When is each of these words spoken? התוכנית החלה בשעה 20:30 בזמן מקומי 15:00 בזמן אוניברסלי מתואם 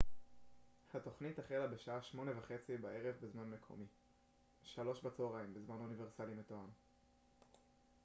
התוכנית 0.93 1.39
החלה 1.39 1.67
בשעה 1.67 1.97
20:30 1.99 2.17
בזמן 3.23 3.49
מקומי 3.49 3.85
15:00 4.75 4.81
בזמן 5.55 5.75
אוניברסלי 5.79 6.33
מתואם 6.33 6.69